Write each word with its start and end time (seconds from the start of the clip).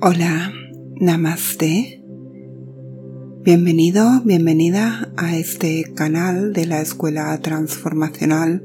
Hola, 0.00 0.52
namaste. 1.00 2.04
Bienvenido, 3.42 4.22
bienvenida 4.24 5.12
a 5.16 5.36
este 5.36 5.92
canal 5.92 6.52
de 6.52 6.66
la 6.66 6.80
Escuela 6.80 7.36
Transformacional 7.40 8.62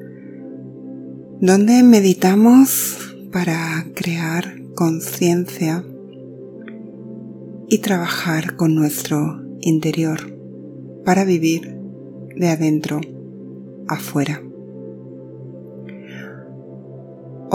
donde 1.42 1.82
meditamos 1.82 3.00
para 3.32 3.84
crear 3.96 4.62
conciencia 4.76 5.84
y 7.68 7.80
trabajar 7.80 8.56
con 8.56 8.76
nuestro 8.76 9.42
interior 9.62 10.38
para 11.04 11.26
vivir 11.26 11.76
de 12.36 12.50
adentro 12.50 13.02
afuera. 13.88 14.40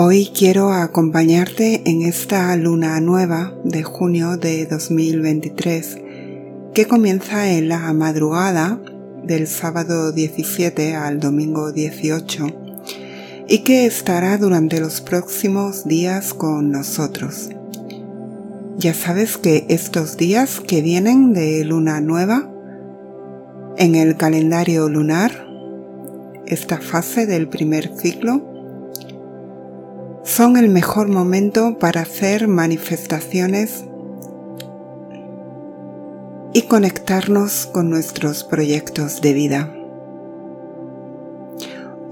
Hoy 0.00 0.30
quiero 0.32 0.70
acompañarte 0.70 1.82
en 1.90 2.02
esta 2.02 2.54
luna 2.54 3.00
nueva 3.00 3.52
de 3.64 3.82
junio 3.82 4.36
de 4.36 4.64
2023 4.64 5.98
que 6.72 6.86
comienza 6.86 7.50
en 7.50 7.68
la 7.68 7.92
madrugada 7.92 8.80
del 9.24 9.48
sábado 9.48 10.12
17 10.12 10.94
al 10.94 11.18
domingo 11.18 11.72
18 11.72 12.46
y 13.48 13.64
que 13.64 13.86
estará 13.86 14.38
durante 14.38 14.78
los 14.78 15.00
próximos 15.00 15.84
días 15.84 16.32
con 16.32 16.70
nosotros. 16.70 17.50
Ya 18.76 18.94
sabes 18.94 19.36
que 19.36 19.66
estos 19.68 20.16
días 20.16 20.60
que 20.60 20.80
vienen 20.80 21.32
de 21.32 21.64
luna 21.64 22.00
nueva 22.00 22.48
en 23.76 23.96
el 23.96 24.16
calendario 24.16 24.88
lunar, 24.88 25.48
esta 26.46 26.78
fase 26.78 27.26
del 27.26 27.48
primer 27.48 27.90
ciclo, 27.98 28.57
son 30.28 30.58
el 30.58 30.68
mejor 30.68 31.08
momento 31.08 31.78
para 31.78 32.02
hacer 32.02 32.48
manifestaciones 32.48 33.86
y 36.52 36.62
conectarnos 36.62 37.64
con 37.64 37.88
nuestros 37.88 38.44
proyectos 38.44 39.22
de 39.22 39.32
vida. 39.32 39.74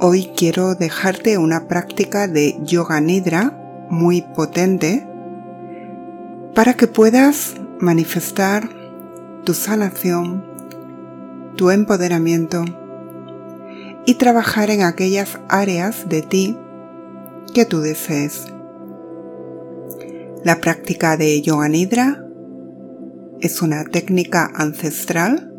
Hoy 0.01 0.33
quiero 0.35 0.75
dejarte 0.75 1.37
una 1.37 1.69
práctica 1.69 2.27
de 2.27 2.57
yoga 2.63 3.03
nidra 3.03 3.87
muy 3.91 4.23
potente 4.23 5.07
para 6.55 6.73
que 6.73 6.87
puedas 6.87 7.57
manifestar 7.81 8.71
tu 9.45 9.53
sanación, 9.53 10.43
tu 11.55 11.71
empoderamiento 11.71 12.65
y 14.07 14.15
trabajar 14.15 14.71
en 14.71 14.83
aquellas 14.85 15.39
áreas 15.49 16.09
de 16.09 16.23
ti 16.23 16.59
que 17.57 17.65
tú 17.65 17.81
desees. 17.81 18.45
La 20.45 20.61
práctica 20.61 21.17
de 21.17 21.41
Yoga 21.41 21.71
Nidra 21.71 22.23
es 23.41 23.63
una 23.63 23.83
técnica 23.85 24.51
ancestral 24.55 25.55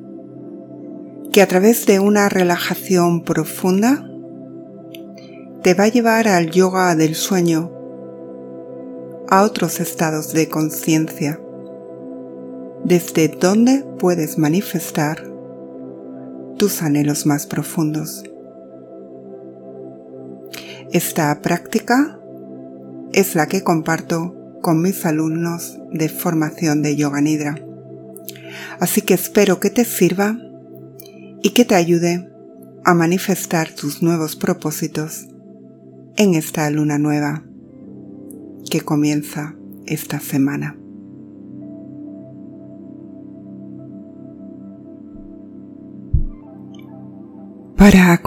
que 1.34 1.42
a 1.42 1.48
través 1.48 1.88
de 1.88 2.00
una 2.00 2.30
relajación 2.30 3.23
profunda 3.23 4.08
te 5.64 5.73
va 5.73 5.86
a 5.86 5.88
llevar 5.88 6.28
al 6.28 6.52
yoga 6.52 6.94
del 6.94 7.16
sueño, 7.16 7.72
a 9.28 9.42
otros 9.42 9.80
estados 9.80 10.34
de 10.34 10.50
conciencia, 10.50 11.42
desde 12.84 13.28
donde 13.28 13.84
puedes 13.98 14.38
manifestar 14.38 15.23
tus 16.59 16.84
anhelos 16.84 17.25
más 17.25 17.48
profundos. 17.48 18.23
Esta 20.92 21.42
práctica 21.42 22.18
es 23.12 23.36
la 23.36 23.48
que 23.48 23.62
comparto 23.62 24.36
con 24.62 24.82
mis 24.82 25.06
alumnos 25.06 25.78
de 25.92 26.08
formación 26.08 26.82
de 26.82 26.96
Yoga 26.96 27.20
Nidra. 27.20 27.60
Así 28.80 29.02
que 29.02 29.14
espero 29.14 29.60
que 29.60 29.70
te 29.70 29.84
sirva 29.84 30.38
y 31.44 31.50
que 31.50 31.66
te 31.66 31.76
ayude 31.76 32.30
a 32.86 32.94
manifestar 32.94 33.70
tus 33.70 34.02
nuevos 34.02 34.38
propósitos 34.38 35.28
en 36.16 36.36
esta 36.36 36.70
luna 36.70 36.97
nueva 36.97 37.44
que 38.70 38.81
comienza 38.81 39.56
esta 39.86 40.22
semana. 40.22 40.78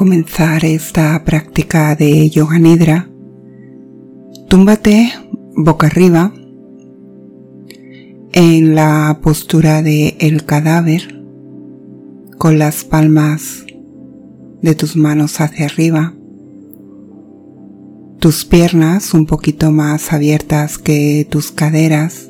Comenzar 0.00 0.65
esta 0.65 1.22
práctica 1.27 1.94
de 1.94 2.31
yoga 2.31 2.59
nidra, 2.59 3.11
túmbate 4.49 5.12
boca 5.55 5.88
arriba 5.88 6.33
en 8.33 8.75
la 8.75 9.19
postura 9.22 9.83
de 9.83 10.16
el 10.19 10.47
cadáver 10.47 11.22
con 12.38 12.59
las 12.59 12.83
palmas 12.83 13.66
de 14.62 14.75
tus 14.75 14.97
manos 14.97 15.38
hacia 15.38 15.66
arriba, 15.66 16.15
tus 18.21 18.47
piernas 18.47 19.12
un 19.12 19.27
poquito 19.27 19.71
más 19.71 20.15
abiertas 20.15 20.78
que 20.78 21.27
tus 21.28 21.53
caderas, 21.53 22.27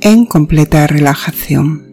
en 0.00 0.24
completa 0.24 0.86
relajación. 0.86 1.91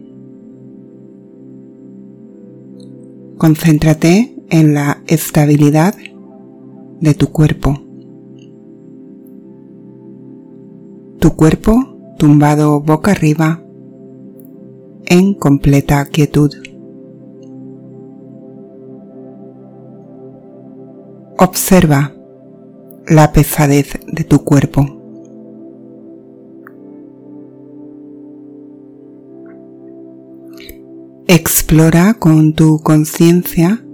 Concéntrate 3.39 4.35
en 4.49 4.73
la 4.73 5.01
estabilidad 5.07 5.95
de 6.99 7.13
tu 7.13 7.31
cuerpo. 7.31 7.73
Tu 11.19 11.35
cuerpo 11.37 12.15
tumbado 12.17 12.81
boca 12.81 13.11
arriba 13.11 13.63
en 15.05 15.35
completa 15.35 16.03
quietud. 16.07 16.51
Observa 21.37 22.13
la 23.07 23.31
pesadez 23.31 24.01
de 24.11 24.25
tu 24.25 24.43
cuerpo. 24.43 24.98
Explora 31.31 32.15
con 32.15 32.53
tu 32.53 32.79
conciencia 32.79 33.85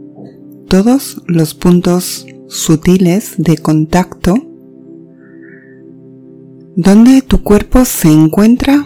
todos 0.69 1.21
los 1.27 1.53
puntos 1.53 2.25
sutiles 2.47 3.33
de 3.37 3.57
contacto 3.57 4.35
donde 6.77 7.21
tu 7.23 7.43
cuerpo 7.43 7.83
se 7.83 8.07
encuentra 8.09 8.85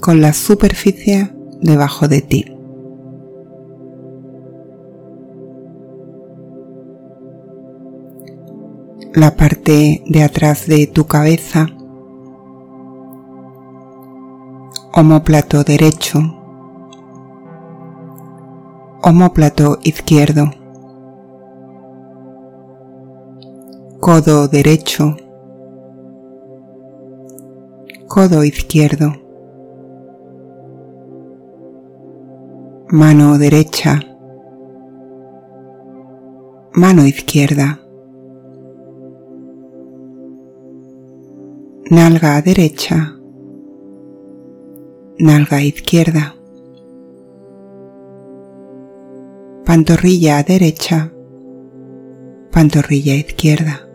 con 0.00 0.20
la 0.20 0.32
superficie 0.32 1.32
debajo 1.60 2.08
de 2.08 2.22
ti. 2.22 2.44
La 9.14 9.36
parte 9.36 10.02
de 10.08 10.22
atrás 10.24 10.66
de 10.66 10.88
tu 10.88 11.06
cabeza, 11.06 11.68
homóplato 14.94 15.62
derecho, 15.62 16.41
Homóplato 19.04 19.78
izquierdo. 19.82 20.44
Codo 23.98 24.46
derecho. 24.46 25.16
Codo 28.06 28.44
izquierdo. 28.44 29.12
Mano 32.90 33.38
derecha. 33.38 33.98
Mano 36.74 37.04
izquierda. 37.04 37.80
Nalga 41.90 42.40
derecha. 42.40 43.16
Nalga 45.18 45.60
izquierda 45.60 46.36
pantorrilla 49.72 50.42
derecha, 50.42 51.10
pantorrilla 52.50 53.14
izquierda, 53.14 53.88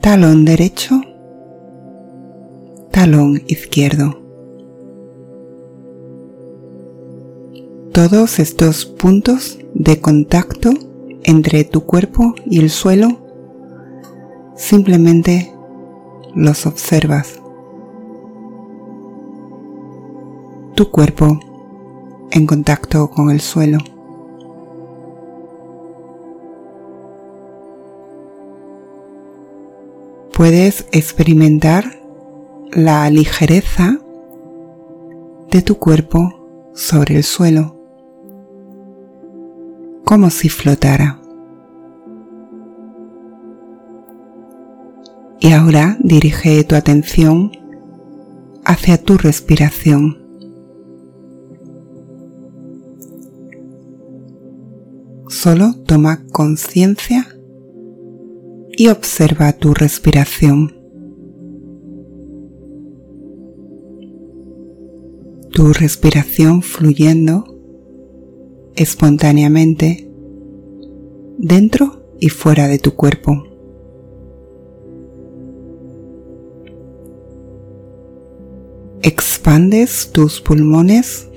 talón 0.00 0.44
derecho, 0.44 1.00
talón 2.92 3.42
izquierdo. 3.48 4.16
Todos 7.92 8.38
estos 8.38 8.86
puntos 8.86 9.58
de 9.74 10.00
contacto 10.00 10.70
entre 11.24 11.64
tu 11.64 11.80
cuerpo 11.80 12.36
y 12.44 12.60
el 12.60 12.70
suelo 12.70 13.08
simplemente 14.54 15.52
los 16.32 16.64
observas. 16.64 17.42
Tu 20.76 20.90
cuerpo 20.90 21.40
en 22.30 22.46
contacto 22.46 23.08
con 23.10 23.30
el 23.30 23.40
suelo. 23.40 23.78
Puedes 30.32 30.86
experimentar 30.92 31.98
la 32.70 33.08
ligereza 33.08 33.98
de 35.50 35.62
tu 35.62 35.78
cuerpo 35.78 36.70
sobre 36.74 37.16
el 37.16 37.24
suelo, 37.24 37.74
como 40.04 40.28
si 40.28 40.50
flotara. 40.50 41.20
Y 45.40 45.52
ahora 45.52 45.96
dirige 46.00 46.64
tu 46.64 46.74
atención 46.74 47.52
hacia 48.64 49.02
tu 49.02 49.16
respiración. 49.16 50.25
Solo 55.28 55.74
toma 55.86 56.24
conciencia 56.30 57.26
y 58.76 58.88
observa 58.88 59.52
tu 59.54 59.74
respiración. 59.74 60.76
Tu 65.50 65.72
respiración 65.72 66.62
fluyendo 66.62 67.44
espontáneamente 68.76 70.08
dentro 71.38 72.04
y 72.20 72.28
fuera 72.28 72.68
de 72.68 72.78
tu 72.78 72.94
cuerpo. 72.94 73.42
Expandes 79.02 80.10
tus 80.12 80.40
pulmones 80.40 81.28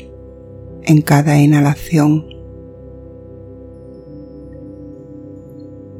en 0.83 1.01
cada 1.01 1.39
inhalación 1.39 2.38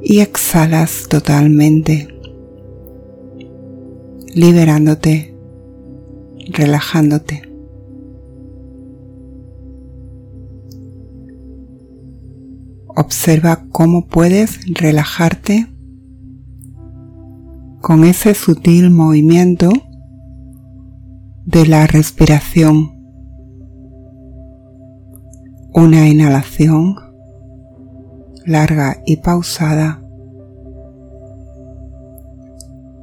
y 0.02 0.20
exhalas 0.20 1.08
totalmente, 1.10 2.08
liberándote, 4.34 5.36
relajándote. 6.52 7.44
Observa 12.96 13.66
cómo 13.72 14.08
puedes 14.08 14.60
relajarte 14.74 15.68
con 17.82 18.04
ese 18.04 18.34
sutil 18.34 18.90
movimiento 18.90 19.72
de 21.46 21.66
la 21.66 21.88
respiración. 21.88 22.92
Una 25.74 26.08
inhalación 26.08 27.09
larga 28.50 28.98
y 29.06 29.18
pausada. 29.18 30.02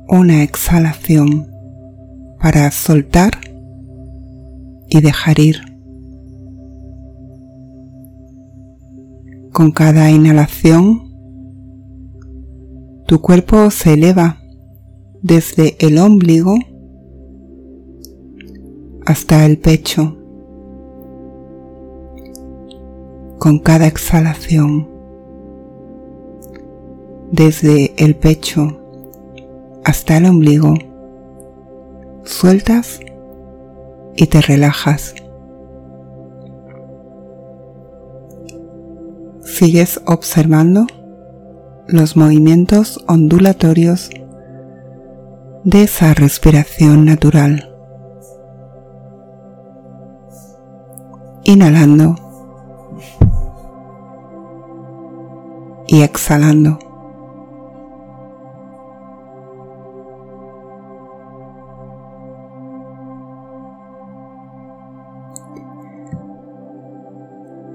Una 0.08 0.42
exhalación 0.42 1.46
para 2.40 2.68
soltar 2.72 3.30
y 4.88 5.00
dejar 5.00 5.38
ir. 5.38 5.60
Con 9.52 9.70
cada 9.70 10.10
inhalación, 10.10 11.14
tu 13.06 13.20
cuerpo 13.20 13.70
se 13.70 13.94
eleva 13.94 14.40
desde 15.22 15.76
el 15.78 15.98
ombligo 15.98 16.56
hasta 19.06 19.46
el 19.46 19.58
pecho. 19.58 20.18
Con 23.38 23.60
cada 23.60 23.86
exhalación, 23.86 24.95
desde 27.36 27.94
el 28.02 28.16
pecho 28.16 28.80
hasta 29.84 30.16
el 30.16 30.24
ombligo, 30.24 30.74
sueltas 32.24 32.98
y 34.16 34.26
te 34.26 34.40
relajas. 34.40 35.14
Sigues 39.44 40.00
observando 40.06 40.86
los 41.86 42.16
movimientos 42.16 43.04
ondulatorios 43.06 44.10
de 45.64 45.82
esa 45.82 46.14
respiración 46.14 47.04
natural. 47.04 47.72
inhalando 51.46 52.16
y 55.86 56.02
exhalando. 56.02 56.85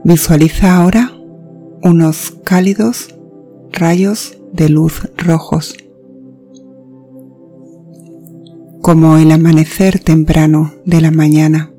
Visualiza 0.04 0.78
ahora 0.78 1.12
unos 1.84 2.32
cálidos 2.44 3.16
rayos 3.72 4.38
de 4.54 4.70
luz 4.70 5.10
rojos, 5.18 5.76
como 8.82 9.18
el 9.18 9.32
amanecer 9.32 10.00
temprano 10.00 10.74
de 10.86 11.02
la 11.02 11.12
mañana. 11.12 11.72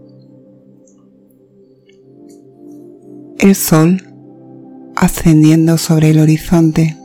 el 3.42 3.56
sol 3.56 4.00
ascendiendo 4.94 5.76
sobre 5.76 6.10
el 6.10 6.20
horizonte 6.20 6.96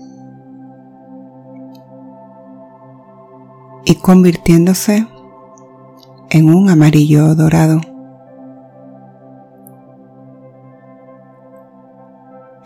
y 3.85 3.95
convirtiéndose 3.95 5.07
en 6.29 6.53
un 6.53 6.69
amarillo 6.69 7.33
dorado. 7.33 7.81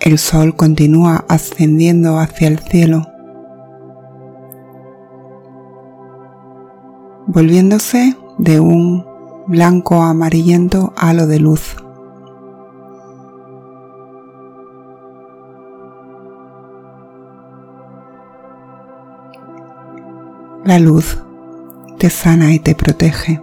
El 0.02 0.18
sol 0.18 0.56
continúa 0.56 1.26
ascendiendo 1.28 2.18
hacia 2.18 2.48
el 2.48 2.58
cielo, 2.58 3.06
volviéndose 7.28 8.18
de 8.40 8.60
un 8.60 9.06
blanco 9.46 10.02
amarillento 10.02 10.92
halo 10.98 11.28
de 11.28 11.40
luz. 11.40 11.76
La 20.66 20.80
luz 20.80 21.20
te 22.00 22.10
sana 22.10 22.56
y 22.56 22.58
te 22.58 22.74
protege. 22.74 23.40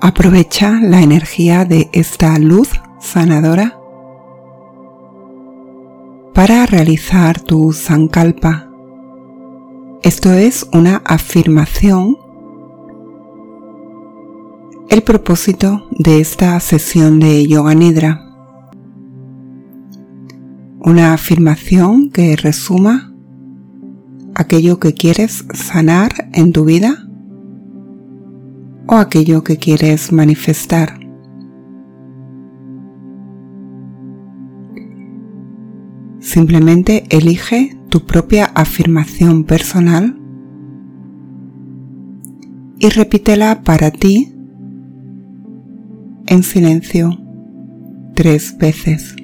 Aprovecha 0.00 0.80
la 0.80 1.02
energía 1.02 1.66
de 1.66 1.90
esta 1.92 2.38
luz 2.38 2.70
sanadora 3.04 3.78
para 6.32 6.66
realizar 6.66 7.38
tu 7.38 7.72
sankalpa. 7.72 8.68
Esto 10.02 10.32
es 10.32 10.66
una 10.72 10.96
afirmación. 11.04 12.16
El 14.88 15.02
propósito 15.02 15.86
de 15.90 16.20
esta 16.20 16.58
sesión 16.60 17.20
de 17.20 17.46
Yoga 17.46 17.74
Nidra. 17.74 18.20
Una 20.80 21.14
afirmación 21.14 22.10
que 22.10 22.36
resuma 22.36 23.14
aquello 24.34 24.80
que 24.80 24.94
quieres 24.94 25.44
sanar 25.54 26.30
en 26.32 26.52
tu 26.52 26.64
vida 26.64 27.06
o 28.86 28.96
aquello 28.96 29.44
que 29.44 29.56
quieres 29.56 30.12
manifestar. 30.12 31.03
Simplemente 36.24 37.04
elige 37.10 37.76
tu 37.90 38.06
propia 38.06 38.46
afirmación 38.46 39.44
personal 39.44 40.18
y 42.78 42.88
repítela 42.88 43.62
para 43.62 43.90
ti 43.90 44.34
en 46.26 46.42
silencio 46.42 47.18
tres 48.14 48.56
veces. 48.56 49.14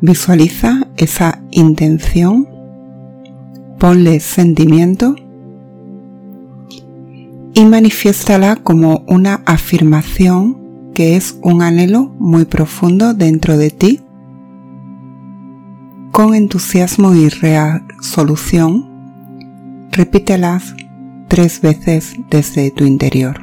Visualiza 0.00 0.88
esa 0.96 1.42
intención, 1.50 2.48
ponle 3.78 4.20
sentimiento 4.20 5.16
y 7.56 7.64
manifiéstala 7.64 8.56
como 8.56 9.02
una 9.06 9.40
afirmación 9.46 10.90
que 10.94 11.16
es 11.16 11.38
un 11.42 11.62
anhelo 11.62 12.14
muy 12.18 12.44
profundo 12.44 13.14
dentro 13.14 13.56
de 13.56 13.70
ti. 13.70 14.02
Con 16.12 16.34
entusiasmo 16.34 17.14
y 17.14 17.30
resolución, 17.30 18.90
repítelas 19.90 20.74
tres 21.28 21.62
veces 21.62 22.16
desde 22.28 22.70
tu 22.70 22.84
interior. 22.84 23.40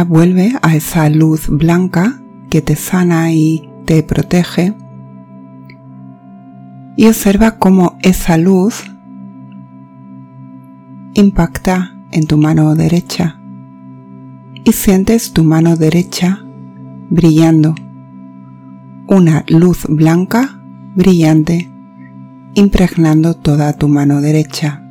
Vuelve 0.00 0.54
a 0.62 0.74
esa 0.74 1.10
luz 1.10 1.48
blanca 1.48 2.18
que 2.48 2.62
te 2.62 2.76
sana 2.76 3.32
y 3.32 3.68
te 3.84 4.02
protege 4.02 4.74
y 6.96 7.06
observa 7.06 7.58
cómo 7.58 7.98
esa 8.00 8.38
luz 8.38 8.84
impacta 11.12 11.94
en 12.10 12.26
tu 12.26 12.38
mano 12.38 12.74
derecha 12.74 13.38
y 14.64 14.72
sientes 14.72 15.34
tu 15.34 15.44
mano 15.44 15.76
derecha 15.76 16.42
brillando, 17.10 17.74
una 19.08 19.44
luz 19.48 19.86
blanca 19.88 20.58
brillante 20.96 21.70
impregnando 22.54 23.34
toda 23.34 23.74
tu 23.74 23.88
mano 23.88 24.22
derecha. 24.22 24.81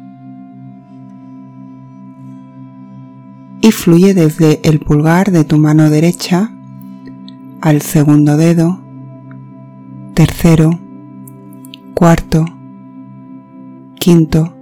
Y 3.62 3.72
fluye 3.72 4.14
desde 4.16 4.60
el 4.68 4.80
pulgar 4.80 5.32
de 5.32 5.44
tu 5.44 5.58
mano 5.58 5.90
derecha 5.92 6.52
al 7.62 7.82
segundo 7.84 8.36
dedo, 8.36 8.80
tercero, 10.16 10.72
cuarto, 11.94 12.44
quinto, 14.00 14.56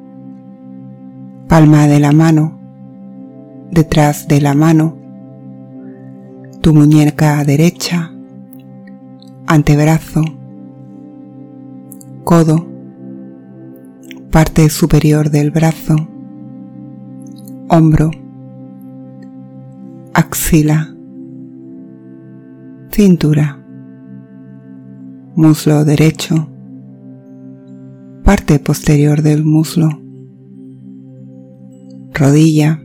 palma 1.48 1.88
de 1.88 2.02
la 2.02 2.12
mano, 2.12 2.60
detrás 3.72 4.28
de 4.28 4.42
la 4.42 4.54
mano, 4.54 4.98
tu 6.60 6.74
muñeca 6.74 7.42
derecha, 7.46 8.12
antebrazo, 9.48 10.24
codo, 12.26 12.68
parte 14.30 14.70
superior 14.70 15.30
del 15.30 15.52
brazo, 15.52 15.96
hombro, 17.70 18.12
axila, 20.20 20.94
cintura, 22.92 23.66
muslo 25.38 25.86
derecho, 25.86 26.50
parte 28.26 28.60
posterior 28.60 29.22
del 29.22 29.46
muslo, 29.46 29.88
rodilla, 32.14 32.84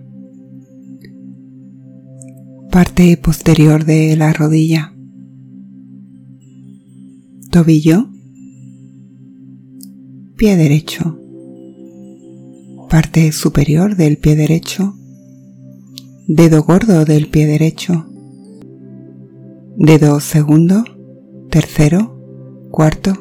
parte 2.70 3.16
posterior 3.16 3.84
de 3.84 4.16
la 4.16 4.32
rodilla, 4.32 4.94
tobillo, 7.50 8.10
pie 10.36 10.56
derecho, 10.56 11.18
parte 12.88 13.32
superior 13.32 13.96
del 13.96 14.18
pie 14.18 14.36
derecho, 14.36 14.94
dedo 16.26 16.62
gordo 16.62 17.04
del 17.04 17.28
pie 17.28 17.46
derecho, 17.46 18.06
dedo 19.76 20.20
segundo, 20.20 20.82
tercero, 21.50 22.18
cuarto, 22.70 23.12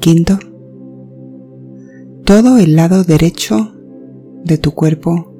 quinto, 0.00 0.38
todo 2.24 2.56
el 2.56 2.74
lado 2.74 3.04
derecho 3.04 3.74
de 4.44 4.56
tu 4.56 4.72
cuerpo 4.72 5.30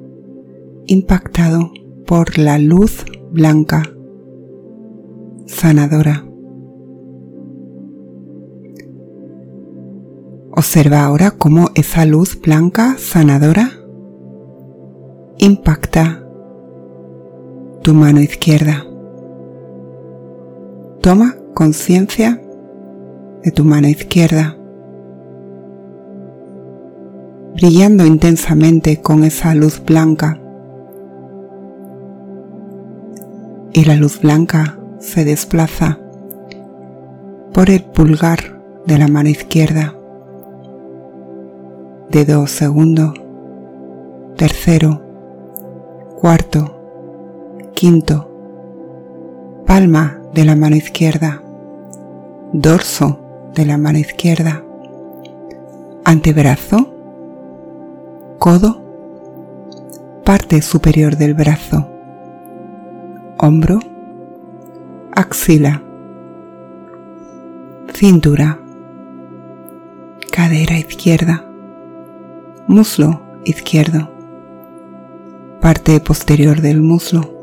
impactado 0.85 1.71
por 2.05 2.37
la 2.37 2.59
luz 2.59 3.05
blanca 3.31 3.81
sanadora. 5.47 6.27
Observa 10.51 11.03
ahora 11.03 11.31
cómo 11.31 11.71
esa 11.73 12.05
luz 12.05 12.39
blanca 12.39 12.97
sanadora 12.99 13.71
impacta 15.39 16.24
tu 17.85 17.93
mano 17.93 18.19
izquierda. 18.19 18.83
Toma 21.01 21.35
conciencia 21.53 22.41
de 23.43 23.51
tu 23.51 23.63
mano 23.63 23.87
izquierda 23.87 24.57
brillando 27.53 28.03
intensamente 28.03 29.01
con 29.01 29.23
esa 29.23 29.53
luz 29.53 29.83
blanca. 29.85 30.39
Y 33.71 33.85
la 33.85 33.97
luz 33.97 34.19
blanca 34.19 34.79
se 34.97 35.23
desplaza 35.23 35.99
por 37.53 37.69
el 37.69 37.83
pulgar 37.83 38.63
de 38.87 38.97
la 38.97 39.07
mano 39.07 39.29
izquierda. 39.29 39.93
Dedo 42.09 42.47
segundo, 42.47 43.13
tercero, 44.37 45.03
cuarto, 46.19 46.74
quinto, 47.75 48.31
palma 49.65 50.21
de 50.33 50.45
la 50.45 50.55
mano 50.55 50.77
izquierda, 50.77 51.43
dorso 52.53 53.19
de 53.53 53.65
la 53.65 53.77
mano 53.77 53.99
izquierda, 53.99 54.63
antebrazo. 56.05 56.93
Codo, 58.39 58.81
parte 60.23 60.61
superior 60.61 61.17
del 61.17 61.33
brazo, 61.33 61.89
hombro, 63.39 63.79
axila, 65.11 65.83
cintura, 67.93 68.57
cadera 70.31 70.77
izquierda, 70.77 71.45
muslo 72.67 73.21
izquierdo, 73.43 74.09
parte 75.59 75.99
posterior 75.99 76.61
del 76.61 76.81
muslo, 76.81 77.34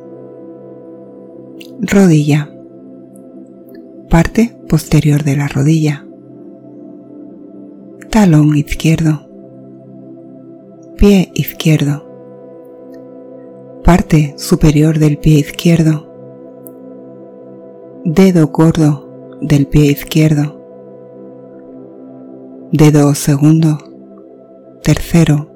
rodilla, 1.84 2.48
parte 4.08 4.56
posterior 4.68 5.24
de 5.24 5.36
la 5.36 5.48
rodilla, 5.48 6.06
talón 8.08 8.56
izquierdo, 8.56 9.28
pie 10.96 11.32
izquierdo, 11.34 12.08
parte 13.82 14.34
superior 14.36 15.00
del 15.00 15.18
pie 15.18 15.40
izquierdo, 15.40 16.08
dedo 18.04 18.46
gordo 18.46 19.38
del 19.40 19.66
pie 19.66 19.86
izquierdo, 19.86 20.64
dedo 22.70 23.12
segundo, 23.16 23.78
tercero, 24.84 25.48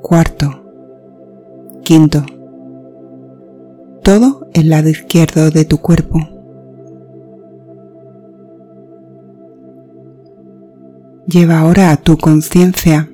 cuarto, 0.00 0.62
quinto, 1.84 2.24
todo 4.02 4.48
el 4.54 4.68
lado 4.70 4.88
izquierdo 4.88 5.50
de 5.50 5.64
tu 5.64 5.78
cuerpo. 5.78 6.18
Lleva 11.26 11.60
ahora 11.60 11.90
a 11.90 11.96
tu 11.96 12.18
conciencia 12.18 13.08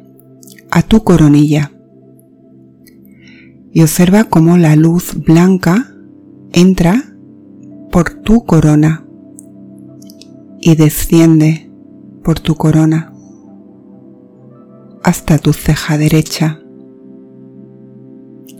a 0.71 0.83
tu 0.83 1.03
coronilla 1.03 1.73
y 3.73 3.83
observa 3.83 4.25
cómo 4.25 4.57
la 4.57 4.77
luz 4.77 5.15
blanca 5.15 5.93
entra 6.53 7.15
por 7.91 8.11
tu 8.23 8.45
corona 8.45 9.05
y 10.61 10.75
desciende 10.75 11.71
por 12.23 12.41
tu 12.41 12.55
corona 12.57 13.13
hasta 15.05 15.39
tu 15.39 15.53
ceja 15.53 15.97
derecha, 15.97 16.61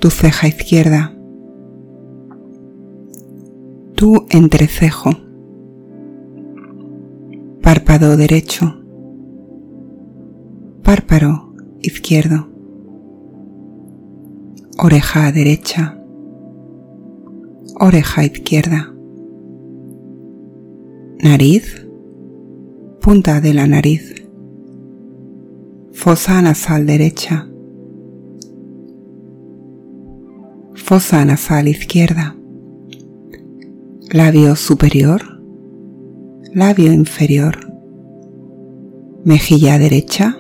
tu 0.01 0.09
ceja 0.11 0.49
izquierda, 0.49 1.18
tu 3.99 4.27
entrecejo, 4.31 5.11
párpado 7.61 8.17
derecho, 8.17 8.81
párpado 10.85 11.53
izquierdo, 11.81 12.49
oreja 14.79 15.33
derecha, 15.33 16.01
oreja 17.81 18.25
izquierda, 18.25 18.95
nariz, 21.21 21.85
punta 23.01 23.41
de 23.41 23.53
la 23.53 23.67
nariz, 23.67 24.15
fosa 25.91 26.41
nasal 26.41 26.87
derecha, 26.87 27.49
fosa 30.77 31.25
nasal 31.25 31.67
izquierda, 31.67 32.38
labio 34.11 34.57
superior, 34.57 35.21
labio 36.55 36.93
inferior, 36.93 37.59
mejilla 39.23 39.79
derecha, 39.79 40.35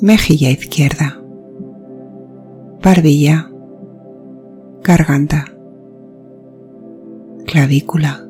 mejilla 0.00 0.50
izquierda, 0.50 1.20
barbilla, 2.82 3.50
garganta, 4.82 5.44
clavícula, 7.44 8.26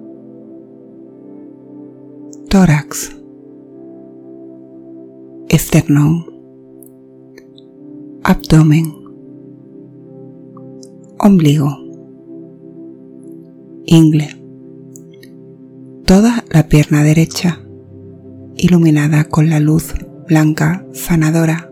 tórax, 2.48 3.16
esternón, 5.48 6.26
abdomen, 8.24 8.92
ombligo, 11.20 11.83
ingle, 13.86 14.40
toda 16.06 16.44
la 16.50 16.68
pierna 16.68 17.02
derecha 17.02 17.60
iluminada 18.56 19.24
con 19.24 19.50
la 19.50 19.60
luz 19.60 19.94
blanca 20.28 20.84
sanadora, 20.92 21.70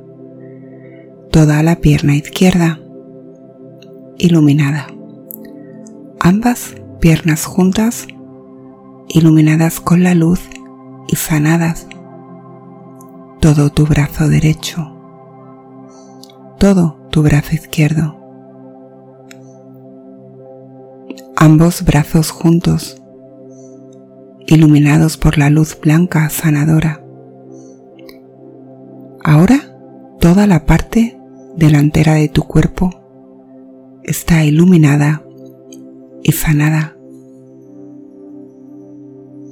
toda 1.30 1.62
la 1.62 1.76
pierna 1.76 2.16
izquierda 2.16 2.80
iluminada, 4.18 4.88
ambas 6.20 6.74
piernas 7.00 7.44
juntas 7.46 8.06
iluminadas 9.08 9.80
con 9.80 10.02
la 10.02 10.14
luz 10.14 10.40
y 11.08 11.16
sanadas, 11.16 11.86
todo 13.40 13.70
tu 13.70 13.86
brazo 13.86 14.28
derecho, 14.28 14.96
todo 16.58 16.98
tu 17.10 17.22
brazo 17.22 17.54
izquierdo, 17.54 18.21
ambos 21.42 21.82
brazos 21.84 22.30
juntos, 22.30 23.02
iluminados 24.46 25.16
por 25.16 25.38
la 25.38 25.50
luz 25.50 25.76
blanca 25.82 26.30
sanadora. 26.30 27.04
Ahora 29.24 29.76
toda 30.20 30.46
la 30.46 30.66
parte 30.66 31.18
delantera 31.56 32.14
de 32.14 32.28
tu 32.28 32.44
cuerpo 32.44 32.90
está 34.04 34.44
iluminada 34.44 35.24
y 36.22 36.30
sanada. 36.30 36.96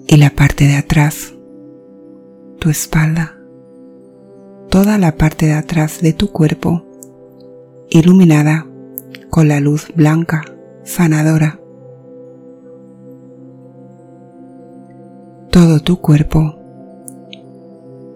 Y 0.06 0.16
la 0.16 0.30
parte 0.30 0.68
de 0.68 0.76
atrás, 0.76 1.34
tu 2.60 2.70
espalda, 2.70 3.36
toda 4.68 4.96
la 4.96 5.16
parte 5.16 5.46
de 5.46 5.54
atrás 5.54 6.00
de 6.00 6.12
tu 6.12 6.30
cuerpo 6.30 6.86
iluminada 7.88 8.64
con 9.28 9.48
la 9.48 9.58
luz 9.58 9.88
blanca 9.96 10.44
sanadora. 10.84 11.59
Todo 15.50 15.80
tu 15.80 16.00
cuerpo 16.00 16.54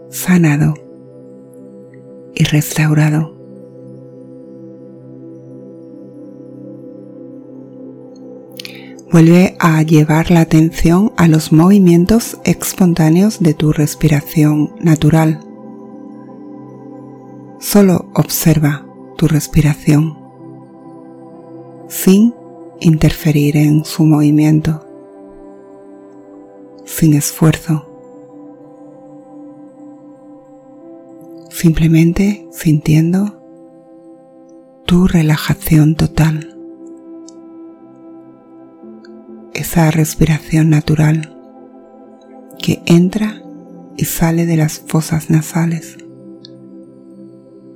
sanado 0.08 0.74
y 2.32 2.44
restaurado. 2.44 3.34
Vuelve 9.10 9.56
a 9.58 9.82
llevar 9.82 10.30
la 10.30 10.40
atención 10.40 11.12
a 11.16 11.26
los 11.26 11.52
movimientos 11.52 12.38
espontáneos 12.44 13.40
de 13.40 13.54
tu 13.54 13.72
respiración 13.72 14.72
natural. 14.80 15.40
Solo 17.58 18.10
observa 18.14 18.86
tu 19.16 19.26
respiración 19.26 20.18
sin 21.88 22.32
interferir 22.80 23.56
en 23.56 23.84
su 23.84 24.04
movimiento 24.04 24.93
sin 26.84 27.14
esfuerzo, 27.14 27.86
simplemente 31.50 32.46
sintiendo 32.52 33.40
tu 34.86 35.06
relajación 35.06 35.94
total, 35.94 36.56
esa 39.54 39.90
respiración 39.90 40.68
natural 40.70 41.34
que 42.58 42.82
entra 42.86 43.42
y 43.96 44.04
sale 44.04 44.46
de 44.46 44.56
las 44.56 44.78
fosas 44.80 45.30
nasales, 45.30 45.96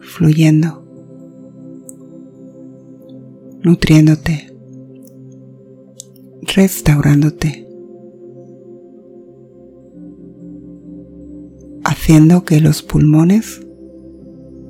fluyendo, 0.01 0.85
nutriéndote, 3.63 4.53
restaurándote. 6.43 7.68
Haciendo 12.09 12.43
que 12.43 12.59
los 12.59 12.83
pulmones 12.83 13.61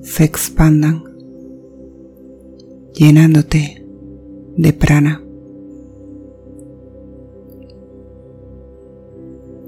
se 0.03 0.25
expandan, 0.25 1.05
llenándote 2.93 3.87
de 4.57 4.73
prana. 4.73 5.23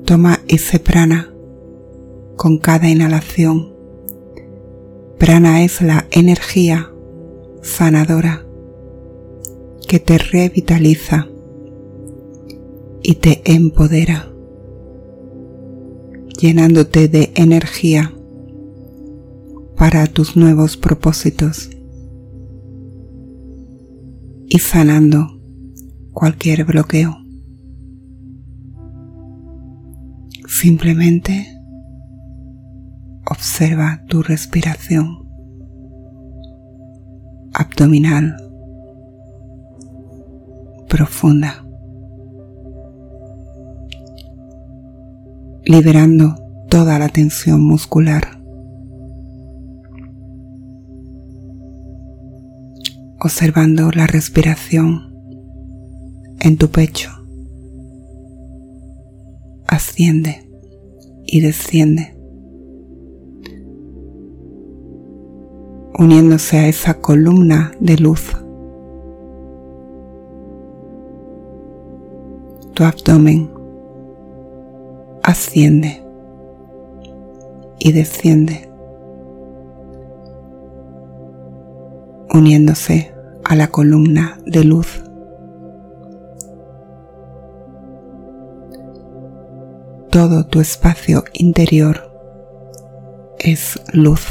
Toma 0.05 0.41
ese 0.49 0.81
prana 0.81 1.33
con 2.35 2.59
cada 2.59 2.91
inhalación. 2.91 3.73
Prana 5.17 5.63
es 5.63 5.81
la 5.81 6.09
energía 6.11 6.91
sanadora 7.63 8.45
que 9.87 10.01
te 10.01 10.19
revitaliza 10.19 11.29
y 13.01 13.15
te 13.15 13.43
empodera 13.45 14.30
llenándote 16.41 17.09
de 17.09 17.33
energía 17.35 18.15
para 19.77 20.07
tus 20.07 20.37
nuevos 20.37 20.79
propósitos 20.79 21.69
y 24.49 24.59
sanando 24.59 25.39
cualquier 26.13 26.65
bloqueo. 26.65 27.19
Simplemente 30.49 31.47
observa 33.31 34.03
tu 34.09 34.23
respiración 34.23 35.29
abdominal 37.53 38.37
profunda. 40.89 41.70
Liberando 45.71 46.35
toda 46.69 46.99
la 46.99 47.09
tensión 47.09 47.63
muscular. 47.63 48.43
Observando 53.21 53.93
la 53.93 54.09
respiración 54.09 55.15
en 56.41 56.57
tu 56.57 56.71
pecho. 56.71 57.11
Asciende 59.69 60.51
y 61.25 61.41
desciende. 61.41 62.17
uniéndose 65.99 66.57
a 66.57 66.67
esa 66.67 66.95
columna 66.95 67.73
de 67.79 67.99
luz. 67.99 68.31
Tu 72.73 72.85
abdomen 72.85 73.60
asciende 75.31 76.03
y 77.79 77.93
desciende, 77.93 78.69
uniéndose 82.35 83.15
a 83.45 83.55
la 83.55 83.69
columna 83.69 84.39
de 84.45 84.65
luz. 84.65 85.05
Todo 90.11 90.45
tu 90.47 90.61
espacio 90.61 91.23
interior 91.33 92.11
es 93.39 93.81
luz. 93.93 94.27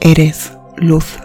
Eres 0.00 0.56
luz. 0.76 1.18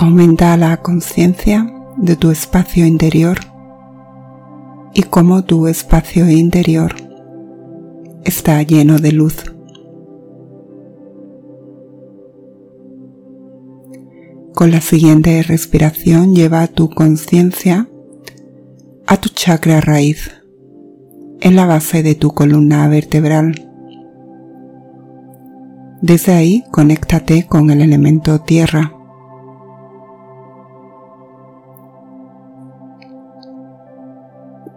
Aumenta 0.00 0.56
la 0.56 0.76
conciencia 0.76 1.74
de 1.96 2.14
tu 2.14 2.30
espacio 2.30 2.86
interior 2.86 3.38
y 4.94 5.02
cómo 5.02 5.42
tu 5.42 5.66
espacio 5.66 6.30
interior 6.30 6.94
está 8.22 8.62
lleno 8.62 9.00
de 9.00 9.10
luz. 9.10 9.42
Con 14.54 14.70
la 14.70 14.80
siguiente 14.80 15.42
respiración 15.42 16.32
lleva 16.32 16.68
tu 16.68 16.90
conciencia 16.90 17.88
a 19.04 19.16
tu 19.16 19.30
chakra 19.30 19.80
raíz, 19.80 20.30
en 21.40 21.56
la 21.56 21.66
base 21.66 22.04
de 22.04 22.14
tu 22.14 22.30
columna 22.34 22.86
vertebral. 22.86 23.68
Desde 26.02 26.34
ahí 26.34 26.62
conéctate 26.70 27.48
con 27.48 27.70
el 27.70 27.80
elemento 27.80 28.38
tierra 28.42 28.94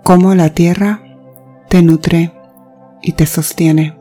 cómo 0.03 0.33
la 0.35 0.49
tierra 0.49 1.01
te 1.69 1.81
nutre 1.81 2.33
y 3.01 3.13
te 3.13 3.25
sostiene. 3.25 3.97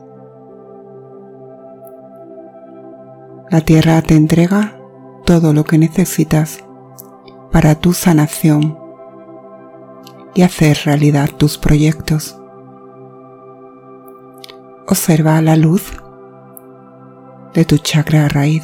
La 3.49 3.61
tierra 3.61 4.01
te 4.01 4.15
entrega 4.15 4.77
todo 5.25 5.53
lo 5.53 5.63
que 5.63 5.77
necesitas 5.77 6.63
para 7.51 7.75
tu 7.75 7.93
sanación 7.93 8.79
y 10.33 10.41
hacer 10.43 10.77
realidad 10.85 11.29
tus 11.37 11.57
proyectos. 11.57 12.37
Observa 14.87 15.41
la 15.41 15.55
luz 15.55 15.91
de 17.53 17.65
tu 17.65 17.77
chakra 17.77 18.27
raíz 18.27 18.63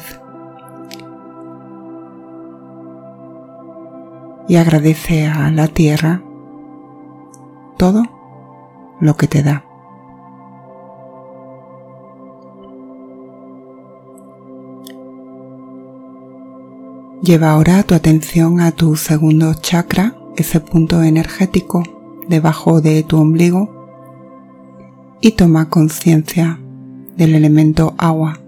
y 4.48 4.56
agradece 4.56 5.26
a 5.26 5.50
la 5.50 5.68
tierra 5.68 6.22
todo 7.78 8.02
lo 9.00 9.16
que 9.16 9.28
te 9.28 9.42
da. 9.42 9.64
Lleva 17.22 17.50
ahora 17.50 17.82
tu 17.82 17.94
atención 17.94 18.60
a 18.60 18.72
tu 18.72 18.96
segundo 18.96 19.54
chakra, 19.54 20.16
ese 20.36 20.60
punto 20.60 21.02
energético 21.02 21.82
debajo 22.28 22.80
de 22.80 23.02
tu 23.02 23.18
ombligo, 23.18 23.70
y 25.20 25.32
toma 25.32 25.68
conciencia 25.68 26.60
del 27.16 27.34
elemento 27.34 27.94
agua. 27.98 28.38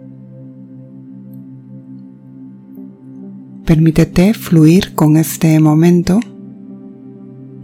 Permítete 3.65 4.35
fluir 4.35 4.95
con 4.95 5.17
este 5.17 5.59
momento 5.61 6.21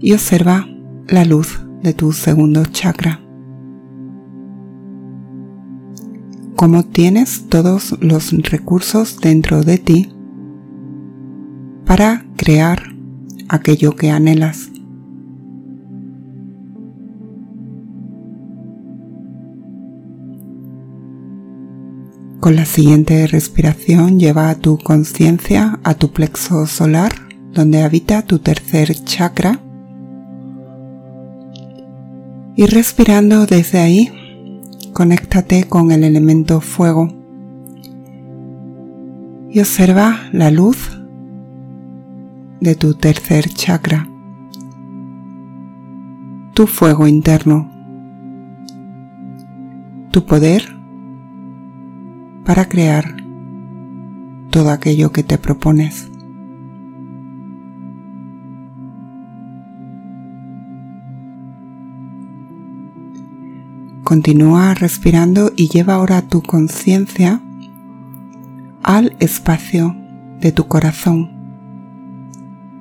y 0.00 0.12
observa 0.12 0.66
la 1.08 1.24
luz 1.24 1.60
de 1.82 1.92
tu 1.92 2.12
segundo 2.12 2.64
chakra. 2.64 3.20
Cómo 6.56 6.84
tienes 6.84 7.48
todos 7.48 7.96
los 8.00 8.32
recursos 8.32 9.20
dentro 9.20 9.62
de 9.62 9.78
ti 9.78 10.12
para 11.84 12.24
crear 12.36 12.82
aquello 13.48 13.94
que 13.94 14.10
anhelas. 14.10 14.70
Con 22.40 22.56
la 22.56 22.64
siguiente 22.64 23.26
respiración 23.26 24.18
lleva 24.18 24.54
tu 24.54 24.78
conciencia 24.78 25.78
a 25.82 25.94
tu 25.94 26.12
plexo 26.12 26.66
solar, 26.66 27.12
donde 27.52 27.82
habita 27.82 28.22
tu 28.22 28.38
tercer 28.38 28.94
chakra. 29.04 29.65
Y 32.58 32.64
respirando 32.64 33.44
desde 33.44 33.80
ahí, 33.80 34.10
conéctate 34.94 35.64
con 35.64 35.92
el 35.92 36.04
elemento 36.04 36.62
fuego 36.62 37.12
y 39.50 39.60
observa 39.60 40.22
la 40.32 40.50
luz 40.50 40.98
de 42.60 42.74
tu 42.74 42.94
tercer 42.94 43.50
chakra, 43.50 44.08
tu 46.54 46.66
fuego 46.66 47.06
interno, 47.06 47.70
tu 50.10 50.24
poder 50.24 50.74
para 52.46 52.70
crear 52.70 53.16
todo 54.50 54.70
aquello 54.70 55.12
que 55.12 55.22
te 55.22 55.36
propones. 55.36 56.10
Continúa 64.06 64.72
respirando 64.74 65.50
y 65.56 65.66
lleva 65.66 65.94
ahora 65.94 66.22
tu 66.22 66.40
conciencia 66.40 67.42
al 68.84 69.16
espacio 69.18 69.96
de 70.38 70.52
tu 70.52 70.68
corazón 70.68 71.36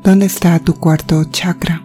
¿Dónde 0.06 0.28
está 0.28 0.60
tu 0.60 0.76
cuarto 0.76 1.24
chakra? 1.24 1.82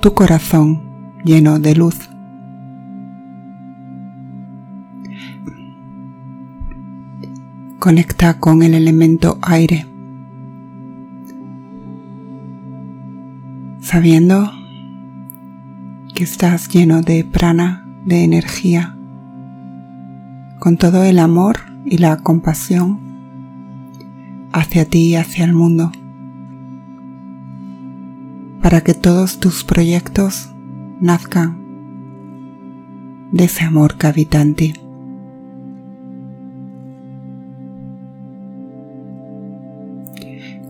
Tu 0.00 0.12
corazón 0.14 0.82
lleno 1.24 1.60
de 1.60 1.76
luz. 1.76 1.96
Conecta 7.78 8.40
con 8.40 8.64
el 8.64 8.74
elemento 8.74 9.38
aire, 9.42 9.86
sabiendo 13.80 14.50
que 16.20 16.24
estás 16.24 16.68
lleno 16.68 17.00
de 17.00 17.24
prana, 17.24 17.82
de 18.04 18.24
energía, 18.24 18.94
con 20.58 20.76
todo 20.76 21.02
el 21.02 21.18
amor 21.18 21.60
y 21.86 21.96
la 21.96 22.18
compasión 22.18 23.00
hacia 24.52 24.84
ti 24.84 24.98
y 24.98 25.14
hacia 25.14 25.46
el 25.46 25.54
mundo 25.54 25.90
para 28.60 28.82
que 28.82 28.92
todos 28.92 29.40
tus 29.40 29.64
proyectos 29.64 30.50
nazcan 31.00 31.56
de 33.32 33.44
ese 33.44 33.64
amor 33.64 33.96
que 33.96 34.06
habita 34.06 34.42
en 34.42 34.54
ti. 34.54 34.74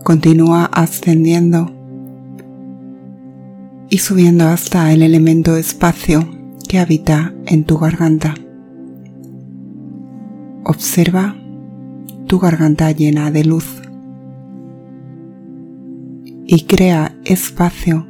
Continúa 0.01 0.63
ascendiendo 0.71 1.80
y 3.91 3.97
subiendo 3.97 4.47
hasta 4.47 4.93
el 4.93 5.03
elemento 5.03 5.57
espacio 5.57 6.25
que 6.69 6.79
habita 6.79 7.33
en 7.45 7.65
tu 7.65 7.77
garganta. 7.77 8.33
Observa 10.63 11.35
tu 12.25 12.39
garganta 12.39 12.89
llena 12.93 13.31
de 13.31 13.43
luz 13.43 13.81
y 16.47 16.63
crea 16.67 17.17
espacio 17.25 18.07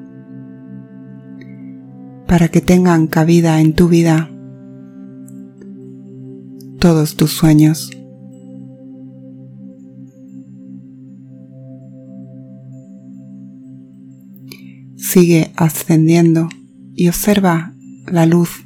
para 2.27 2.49
que 2.49 2.61
tengan 2.61 3.07
cabida 3.07 3.59
en 3.59 3.73
tu 3.73 3.87
vida 3.87 4.29
todos 6.77 7.15
tus 7.15 7.31
sueños. 7.31 7.89
Sigue 15.11 15.51
ascendiendo 15.57 16.47
y 16.95 17.09
observa 17.09 17.73
la 18.07 18.25
luz 18.25 18.63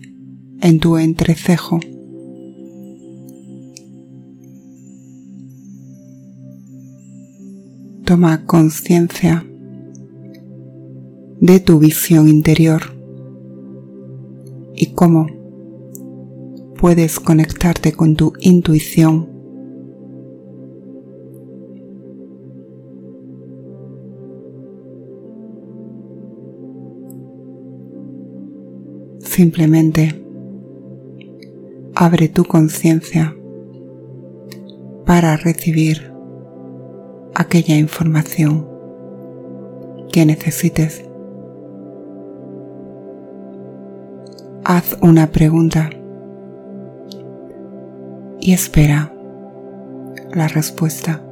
en 0.61 0.79
tu 0.79 0.99
entrecejo. 0.99 1.79
Toma 8.05 8.45
conciencia 8.45 9.43
de 11.41 11.59
tu 11.61 11.79
visión 11.79 12.29
interior 12.29 12.95
y 14.75 14.91
cómo 14.93 15.25
puedes 16.77 17.19
conectarte 17.19 17.93
con 17.93 18.15
tu 18.15 18.33
intuición. 18.39 19.34
Simplemente 29.35 30.15
abre 31.93 32.29
tu 32.29 32.45
conciencia 32.45 33.35
para 35.05 35.35
recibir 35.35 36.13
aquella 37.33 37.75
información 37.75 38.65
que 40.13 40.25
necesites. 40.25 41.03
haz 44.63 44.97
una 45.01 45.27
pregunta 45.27 45.89
y 48.39 48.53
espera 48.53 49.13
la 50.33 50.47
respuesta. 50.47 51.24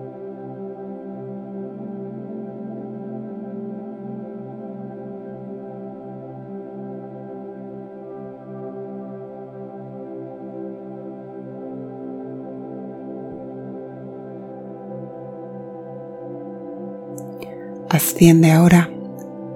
Asciende 17.94 18.52
ahora 18.52 18.90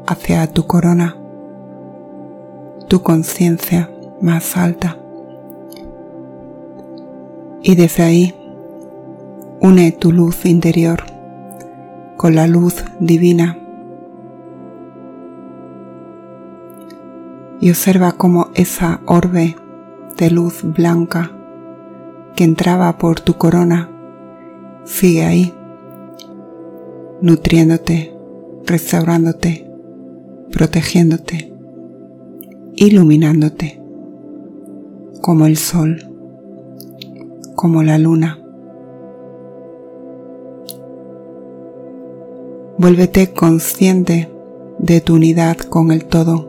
hacia 0.05 0.45
tu 0.45 0.67
corona 0.67 1.15
tu 2.87 3.01
conciencia 3.01 3.89
más 4.21 4.55
alta. 4.55 4.95
Y 7.63 7.73
desde 7.73 8.03
ahí 8.03 8.35
une 9.59 9.91
tu 9.91 10.11
luz 10.11 10.45
interior 10.45 11.03
con 12.15 12.35
la 12.35 12.45
luz 12.45 12.85
divina 12.99 13.57
y 17.59 17.71
observa 17.71 18.11
cómo 18.11 18.49
esa 18.53 19.01
orbe 19.07 19.55
de 20.15 20.29
luz 20.29 20.61
blanca 20.61 21.31
que 22.35 22.43
entraba 22.43 22.99
por 22.99 23.19
tu 23.19 23.33
corona 23.33 23.89
sigue 24.85 25.25
ahí, 25.25 25.53
nutriéndote, 27.19 28.16
restaurándote, 28.67 29.65
protegiéndote 30.51 31.57
iluminándote 32.77 33.81
como 35.21 35.47
el 35.47 35.57
sol, 35.57 35.97
como 37.55 37.81
la 37.81 37.97
luna. 37.97 38.39
Vuélvete 42.77 43.33
consciente 43.33 44.29
de 44.77 45.01
tu 45.01 45.15
unidad 45.15 45.57
con 45.57 45.91
el 45.91 46.05
todo. 46.05 46.47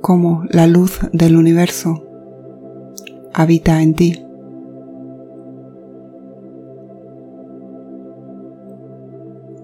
Como 0.00 0.44
la 0.48 0.66
luz 0.66 0.98
del 1.12 1.36
universo 1.36 2.02
habita 3.34 3.82
en 3.82 3.94
ti. 3.94 4.27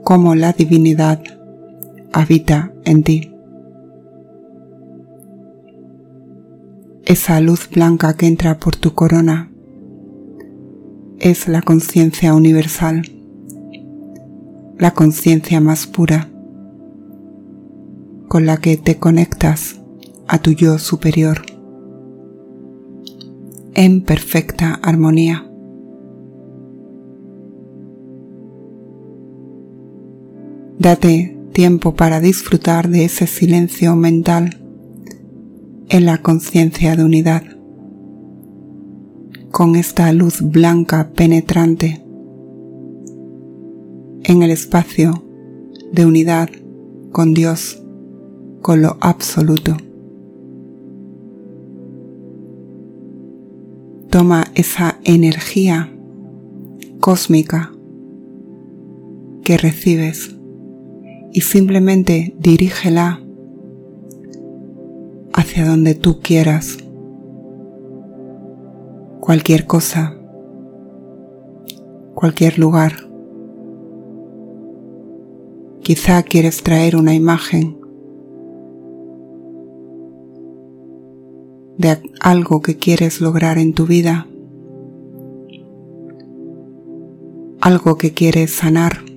Como 0.05 0.35
la 0.35 0.53
divinidad 0.53 1.23
habita 2.13 2.73
en 2.85 3.03
ti. 3.03 3.33
Esa 7.07 7.41
luz 7.41 7.71
blanca 7.71 8.15
que 8.15 8.27
entra 8.27 8.59
por 8.59 8.77
tu 8.77 8.93
corona 8.95 9.51
es 11.19 11.49
la 11.49 11.63
conciencia 11.63 12.35
universal, 12.35 13.03
la 14.79 14.93
conciencia 14.93 15.61
más 15.61 15.87
pura 15.87 16.29
con 18.29 18.45
la 18.45 18.59
que 18.59 18.77
te 18.77 18.99
conectas 18.99 19.81
a 20.29 20.39
tu 20.39 20.51
yo 20.53 20.79
superior 20.79 21.47
en 23.75 24.03
perfecta 24.03 24.79
armonía. 24.83 25.51
Date 30.85 31.35
tiempo 31.55 31.95
para 31.95 32.21
disfrutar 32.21 32.91
de 32.91 33.07
ese 33.07 33.27
silencio 33.27 33.97
mental 33.97 34.61
en 35.89 36.05
la 36.05 36.19
conciencia 36.19 36.95
de 36.95 37.03
unidad, 37.03 37.43
con 39.51 39.77
esta 39.77 40.13
luz 40.13 40.43
blanca 40.43 41.11
penetrante 41.15 42.05
en 44.25 44.43
el 44.43 44.51
espacio 44.51 45.25
de 45.91 46.05
unidad 46.05 46.51
con 47.13 47.33
Dios, 47.33 47.83
con 48.61 48.83
lo 48.83 48.99
absoluto. 49.01 49.79
Toma 54.11 54.49
esa 54.55 54.99
energía 55.05 55.91
cósmica 57.01 57.73
que 59.45 59.57
recibes 59.57 60.35
y 61.35 61.41
simplemente 61.41 62.33
dirígela 62.39 63.21
hacia 65.33 65.67
donde 65.67 65.97
tú 65.97 66.21
quieras. 66.21 66.79
Cualquier 69.19 69.67
cosa, 69.67 70.17
cualquier 72.15 72.61
lugar. 72.61 72.93
Quizá 75.83 76.23
quieres 76.23 76.63
traer 76.63 76.95
una 76.95 77.15
imagen 77.15 77.79
de 81.77 82.01
algo 82.21 82.63
que 82.63 82.77
quieres 82.77 83.21
lograr 83.21 83.59
en 83.59 83.75
tu 83.75 83.87
vida, 83.87 84.29
algo 87.61 87.99
que 87.99 88.13
quieres 88.13 88.53
sanar. 88.53 89.14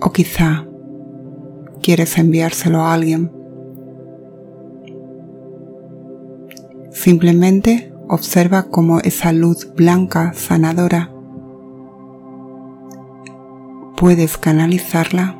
O 0.00 0.10
quizá 0.10 0.64
quieres 1.82 2.18
enviárselo 2.18 2.80
a 2.80 2.92
alguien. 2.92 3.32
Simplemente 6.90 7.92
observa 8.08 8.64
cómo 8.64 9.00
esa 9.00 9.32
luz 9.32 9.72
blanca 9.74 10.32
sanadora 10.34 11.10
puedes 13.96 14.38
canalizarla 14.38 15.36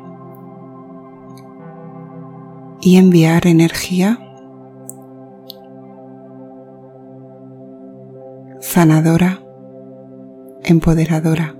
y 2.81 2.97
enviar 2.97 3.47
energía 3.47 4.19
sanadora, 8.59 9.41
empoderadora 10.63 11.58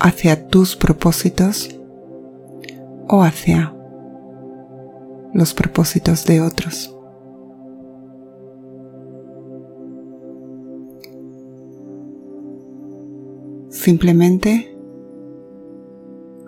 hacia 0.00 0.48
tus 0.48 0.76
propósitos 0.76 1.74
o 3.08 3.22
hacia 3.22 3.74
los 5.32 5.54
propósitos 5.54 6.24
de 6.24 6.40
otros. 6.40 6.94
Simplemente 13.70 14.74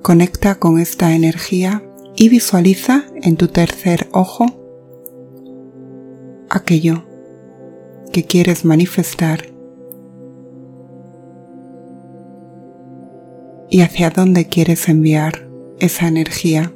conecta 0.02 0.54
con 0.54 0.78
esta 0.78 1.14
energía 1.14 1.82
y 2.14 2.28
visualiza 2.28 3.04
en 3.22 3.36
tu 3.36 3.48
tercer 3.48 4.08
ojo 4.12 4.46
aquello 6.48 7.04
que 8.12 8.24
quieres 8.24 8.64
manifestar 8.64 9.55
y 13.76 13.82
hacia 13.82 14.08
dónde 14.08 14.46
quieres 14.46 14.88
enviar 14.88 15.46
esa 15.80 16.08
energía 16.08 16.72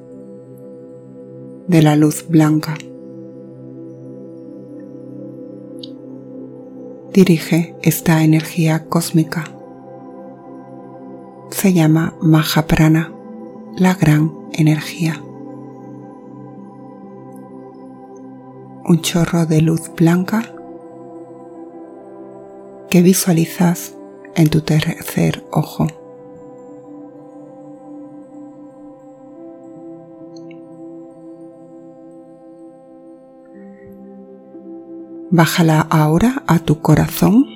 de 1.67 1.81
la 1.81 1.97
luz 1.97 2.29
blanca. 2.29 2.77
Dirige 7.15 7.75
esta 7.81 8.23
energía 8.23 8.85
cósmica. 8.85 9.45
Se 11.49 11.73
llama 11.73 12.13
Mahaprana, 12.21 13.11
la 13.79 13.95
gran 13.95 14.35
energía. 14.53 15.23
Un 18.85 19.01
chorro 19.01 19.47
de 19.47 19.63
luz 19.63 19.91
blanca 19.97 20.43
que 22.91 23.01
visualizas 23.01 23.95
en 24.35 24.51
tu 24.51 24.61
tercer 24.61 25.47
ojo. 25.51 25.87
Bájala 35.31 35.81
ahora 35.81 36.43
a 36.47 36.59
tu 36.59 36.81
corazón 36.81 37.47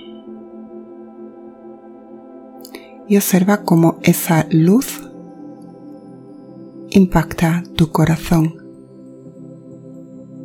y 3.08 3.16
observa 3.16 3.64
cómo 3.64 3.98
esa 4.02 4.46
luz 4.50 5.02
impacta 6.90 7.64
tu 7.74 7.90
corazón 7.90 8.64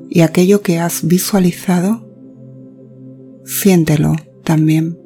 y 0.10 0.22
aquello 0.22 0.62
que 0.62 0.80
has 0.80 1.08
visualizado, 1.08 2.02
siéntelo 3.46 4.16
también. 4.44 4.98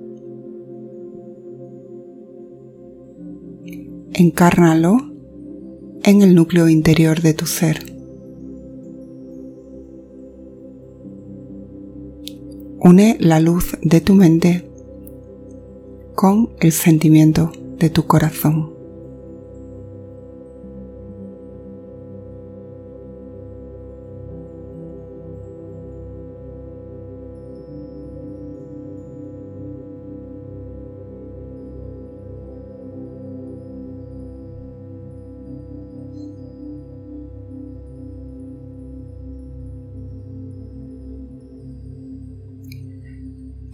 Encárnalo 4.13 4.97
en 6.03 6.21
el 6.21 6.36
núcleo 6.36 6.69
interior 6.69 7.21
de 7.21 7.33
tu 7.33 7.45
ser. 7.45 7.92
Une 12.86 13.15
la 13.22 13.39
luz 13.39 13.78
de 13.82 14.02
tu 14.02 14.13
mente 14.13 14.69
con 16.15 16.50
el 16.60 16.74
sentimiento 16.74 17.50
de 17.80 17.89
tu 17.89 18.06
corazón. 18.08 18.72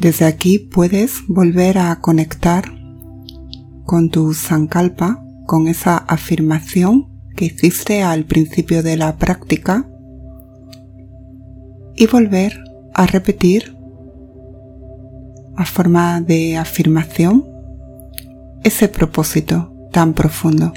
Desde 0.10 0.26
aquí 0.26 0.58
puedes 0.58 1.28
volver 1.28 1.78
a 1.78 1.96
conectar 2.02 2.64
con 3.86 4.10
tu 4.10 4.34
sankalpa, 4.34 5.24
con 5.46 5.68
esa 5.68 5.98
afirmación 5.98 7.08
que 7.36 7.46
hiciste 7.46 8.02
al 8.02 8.26
principio 8.26 8.82
de 8.82 8.98
la 8.98 9.18
práctica 9.18 9.88
y 11.96 12.08
volver 12.08 12.60
a 12.96 13.06
repetir 13.06 13.78
a 15.56 15.66
forma 15.66 16.22
de 16.22 16.58
afirmación 16.58 17.46
ese 18.64 18.88
propósito 18.88 19.72
tan 19.92 20.16
profundo. 20.16 20.74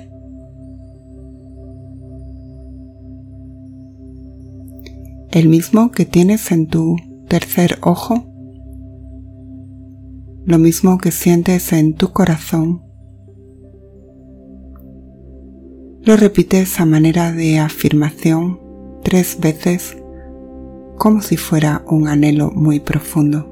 El 5.31 5.49
mismo 5.49 5.91
que 5.91 6.05
tienes 6.05 6.53
en 6.53 6.67
tu 6.67 6.97
tercer 7.29 7.79
ojo 7.81 8.32
lo 10.45 10.59
mismo 10.59 10.99
que 10.99 11.13
sientes 11.13 11.73
en 11.73 11.95
tu 11.95 12.13
corazón. 12.13 12.83
Lo 16.05 16.17
repites 16.17 16.81
a 16.81 16.85
manera 16.85 17.33
de 17.33 17.59
afirmación 17.61 18.61
tres 19.05 19.39
veces 19.41 19.97
como 20.97 21.23
si 21.23 21.37
fuera 21.37 21.85
un 21.87 22.09
anhelo 22.09 22.51
muy 22.51 22.81
profundo. 22.81 23.52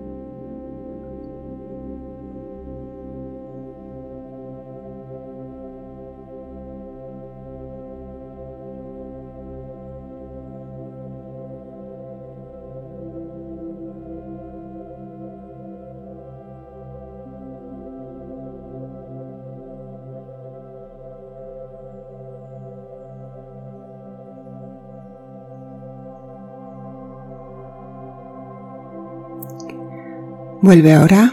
Vuelve 30.63 30.93
ahora 30.93 31.33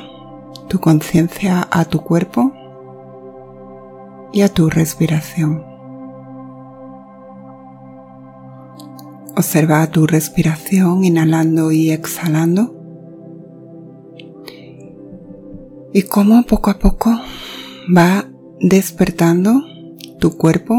tu 0.69 0.79
conciencia 0.79 1.67
a 1.69 1.83
tu 1.83 1.99
cuerpo 2.01 2.53
y 4.31 4.41
a 4.41 4.47
tu 4.47 4.69
respiración. 4.69 5.65
Observa 9.35 9.85
tu 9.87 10.07
respiración 10.07 11.03
inhalando 11.03 11.71
y 11.71 11.91
exhalando 11.91 12.73
y 15.93 16.03
cómo 16.03 16.43
poco 16.43 16.69
a 16.69 16.79
poco 16.79 17.11
va 17.95 18.25
despertando 18.59 19.61
tu 20.19 20.37
cuerpo 20.37 20.73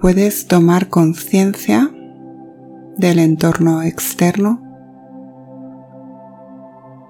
puedes 0.00 0.46
tomar 0.48 0.88
conciencia 0.88 1.91
del 2.96 3.18
entorno 3.18 3.82
externo, 3.82 4.60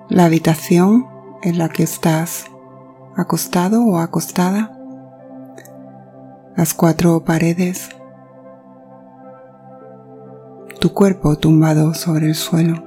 la 0.09 0.27
habitación 0.27 1.07
en 1.42 1.59
la 1.59 1.68
que 1.68 1.83
estás 1.83 2.47
acostado 3.16 3.85
o 3.85 3.99
acostada, 3.99 4.79
las 6.57 6.75
cuatro 6.75 7.25
paredes, 7.25 7.88
tu 10.81 10.92
cuerpo 10.92 11.37
tumbado 11.37 11.95
sobre 11.95 12.27
el 12.27 12.35
suelo, 12.35 12.83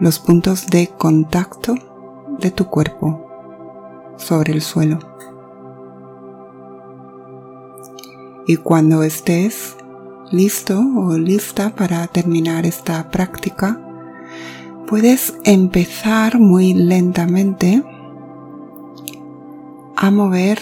los 0.00 0.18
puntos 0.18 0.66
de 0.66 0.88
contacto 0.88 1.74
de 2.40 2.50
tu 2.50 2.66
cuerpo 2.66 3.26
sobre 4.16 4.52
el 4.52 4.60
suelo. 4.60 4.98
Y 8.46 8.58
cuando 8.58 9.02
estés 9.02 9.76
listo 10.34 10.78
o 10.78 11.16
lista 11.16 11.70
para 11.70 12.06
terminar 12.08 12.66
esta 12.66 13.10
práctica, 13.10 13.80
puedes 14.88 15.34
empezar 15.44 16.40
muy 16.40 16.74
lentamente 16.74 17.82
a 19.96 20.10
mover 20.10 20.58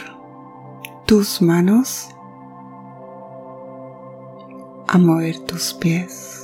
tus 1.07 1.41
manos, 1.41 2.09
a 4.87 4.99
mover 4.99 5.39
tus 5.41 5.73
pies. 5.75 6.43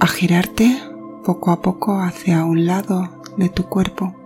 a 0.00 0.06
girarte 0.06 0.82
poco 1.24 1.50
a 1.50 1.62
poco 1.62 1.98
hacia 1.98 2.44
un 2.44 2.66
lado 2.66 3.08
de 3.38 3.48
tu 3.48 3.64
cuerpo. 3.64 4.23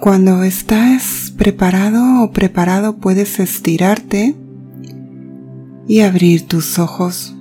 Cuando 0.00 0.44
estás 0.44 1.30
preparado 1.36 2.22
o 2.22 2.30
preparado 2.32 2.96
puedes 2.96 3.38
estirarte 3.38 4.34
y 5.86 6.00
abrir 6.00 6.48
tus 6.48 6.78
ojos. 6.78 7.36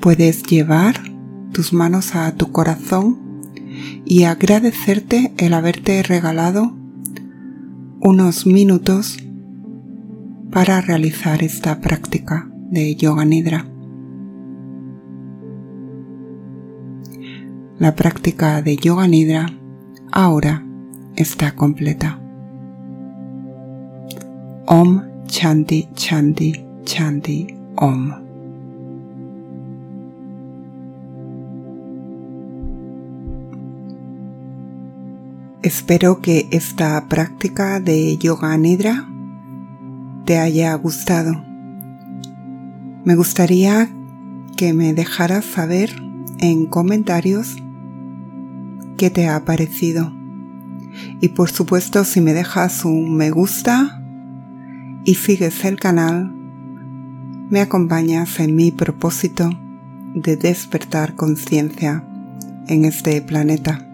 Puedes 0.00 0.42
llevar 0.42 0.96
tus 1.52 1.72
manos 1.72 2.16
a 2.16 2.34
tu 2.34 2.50
corazón 2.50 3.42
y 4.04 4.24
agradecerte 4.24 5.32
el 5.38 5.54
haberte 5.54 6.02
regalado 6.02 6.76
unos 8.00 8.44
minutos 8.44 9.18
para 10.50 10.80
realizar 10.80 11.44
esta 11.44 11.80
práctica 11.80 12.50
de 12.70 12.96
yoga 12.96 13.24
nidra. 13.24 13.75
La 17.78 17.94
práctica 17.94 18.62
de 18.62 18.74
Yoga 18.78 19.06
Nidra 19.06 19.50
ahora 20.10 20.64
está 21.14 21.54
completa. 21.54 22.18
Om 24.66 25.02
Chanti 25.26 25.86
Chanti 25.94 26.64
Chanti 26.84 27.54
Om. 27.76 28.12
Espero 35.60 36.22
que 36.22 36.48
esta 36.52 37.06
práctica 37.10 37.78
de 37.78 38.16
Yoga 38.16 38.56
Nidra 38.56 39.06
te 40.24 40.38
haya 40.38 40.72
gustado. 40.76 41.44
Me 43.04 43.14
gustaría 43.16 43.90
que 44.56 44.72
me 44.72 44.94
dejaras 44.94 45.44
saber 45.44 45.90
en 46.38 46.64
comentarios 46.64 47.58
qué 48.96 49.10
te 49.10 49.28
ha 49.28 49.44
parecido. 49.44 50.12
Y 51.20 51.28
por 51.28 51.50
supuesto, 51.50 52.04
si 52.04 52.20
me 52.20 52.32
dejas 52.32 52.84
un 52.84 53.16
me 53.16 53.30
gusta 53.30 54.02
y 55.04 55.14
sigues 55.14 55.64
el 55.64 55.78
canal, 55.78 56.32
me 57.48 57.60
acompañas 57.60 58.40
en 58.40 58.56
mi 58.56 58.70
propósito 58.72 59.50
de 60.14 60.36
despertar 60.36 61.14
conciencia 61.14 62.04
en 62.66 62.84
este 62.84 63.20
planeta. 63.22 63.86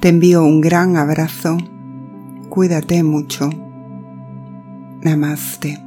Te 0.00 0.08
envío 0.08 0.44
un 0.44 0.60
gran 0.60 0.96
abrazo. 0.96 1.56
Cuídate 2.48 3.02
mucho. 3.04 3.50
Namaste. 5.00 5.81